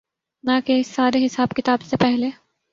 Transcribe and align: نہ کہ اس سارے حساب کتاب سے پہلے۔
نہ 0.43 0.51
کہ 0.65 0.79
اس 0.79 0.87
سارے 0.87 1.25
حساب 1.25 1.55
کتاب 1.55 1.81
سے 1.81 1.97
پہلے۔ 1.97 2.29